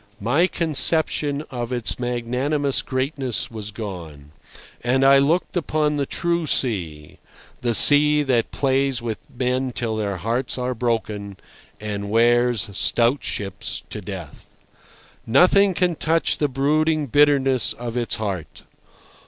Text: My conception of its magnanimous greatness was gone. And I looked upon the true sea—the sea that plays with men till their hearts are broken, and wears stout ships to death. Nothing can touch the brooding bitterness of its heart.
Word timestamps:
My 0.19 0.47
conception 0.47 1.43
of 1.51 1.71
its 1.71 1.99
magnanimous 1.99 2.81
greatness 2.81 3.51
was 3.51 3.69
gone. 3.69 4.31
And 4.83 5.03
I 5.05 5.19
looked 5.19 5.55
upon 5.55 5.97
the 5.97 6.07
true 6.07 6.47
sea—the 6.47 7.75
sea 7.75 8.23
that 8.23 8.49
plays 8.49 8.99
with 8.99 9.19
men 9.29 9.71
till 9.71 9.97
their 9.97 10.17
hearts 10.17 10.57
are 10.57 10.73
broken, 10.73 11.37
and 11.79 12.09
wears 12.09 12.67
stout 12.75 13.23
ships 13.23 13.83
to 13.91 14.01
death. 14.01 14.55
Nothing 15.27 15.75
can 15.75 15.93
touch 15.93 16.39
the 16.39 16.47
brooding 16.49 17.05
bitterness 17.05 17.71
of 17.73 17.95
its 17.95 18.15
heart. 18.15 18.63